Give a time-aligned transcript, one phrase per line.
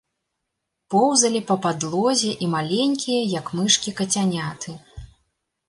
[0.93, 4.69] Поўзалі па падлозе і маленькія, як мышкі, кацяняты.